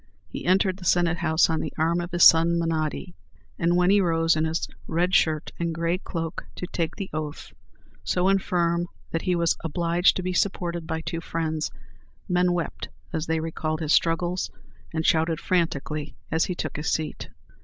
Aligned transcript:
He 0.29 0.47
entered 0.47 0.77
the 0.77 0.83
Senate 0.83 1.17
House 1.17 1.47
on 1.47 1.59
the 1.59 1.71
arm 1.77 2.01
of 2.01 2.09
his 2.11 2.23
son 2.23 2.57
Menotti, 2.57 3.13
and 3.59 3.75
when 3.77 3.91
he 3.91 4.01
rose 4.01 4.35
in 4.35 4.45
his 4.45 4.67
red 4.87 5.13
shirt 5.13 5.51
and 5.59 5.75
gray 5.75 5.99
cloak 5.99 6.47
to 6.55 6.65
take 6.65 6.95
the 6.95 7.11
oath, 7.13 7.53
so 8.03 8.27
infirm 8.27 8.87
that 9.11 9.21
he 9.21 9.35
was 9.35 9.55
obliged 9.63 10.15
to 10.15 10.23
be 10.23 10.33
supported 10.33 10.87
by 10.87 11.01
two 11.01 11.21
friends, 11.21 11.69
men 12.27 12.51
wept 12.53 12.89
as 13.13 13.27
they 13.27 13.39
recalled 13.39 13.79
his 13.81 13.93
struggles, 13.93 14.49
and 14.91 15.05
shouted 15.05 15.39
frantically 15.39 16.15
as 16.31 16.45
he 16.45 16.55
took 16.55 16.77
his 16.77 16.91
seat. 16.91 17.29